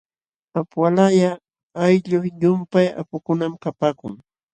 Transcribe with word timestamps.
Apuqalaya 0.59 1.31
ayllu 1.83 2.17
llumpay 2.39 2.87
apukunam 3.01 3.53
kapaakun. 3.63 4.13